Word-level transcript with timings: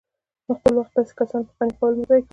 نو 0.45 0.51
خپل 0.59 0.73
وخت 0.77 0.91
د 0.93 0.97
داسي 0.97 1.13
كسانو 1.19 1.47
په 1.47 1.53
قانع 1.57 1.73
كولو 1.79 1.97
مه 1.99 2.05
ضايع 2.09 2.21
كوه 2.23 2.29